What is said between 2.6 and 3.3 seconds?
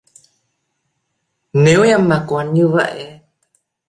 vậy